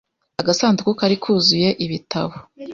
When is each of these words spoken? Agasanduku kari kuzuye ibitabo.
Agasanduku 0.41 0.91
kari 0.99 1.15
kuzuye 1.23 1.69
ibitabo. 1.85 2.35